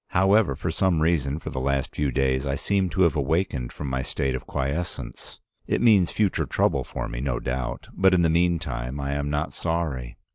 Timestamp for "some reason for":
0.71-1.51